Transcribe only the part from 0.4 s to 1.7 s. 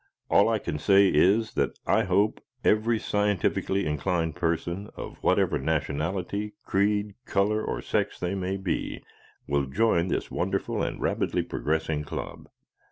I can say is